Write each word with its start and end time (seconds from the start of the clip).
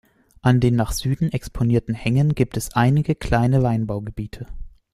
An 0.41 0.59
den 0.59 0.73
nach 0.75 0.93
Süden 0.93 1.31
exponierten 1.31 1.93
Hängen 1.93 2.33
gibt 2.33 2.57
es 2.57 2.71
einige 2.73 3.13
kleine 3.13 3.61
Weinbaugebiete. 3.61 4.47